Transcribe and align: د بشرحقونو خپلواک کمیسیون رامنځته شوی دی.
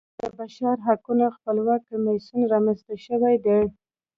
د 0.19 0.21
بشرحقونو 0.37 1.25
خپلواک 1.35 1.81
کمیسیون 1.91 2.41
رامنځته 2.53 2.93
شوی 3.05 3.35
دی. 3.45 3.59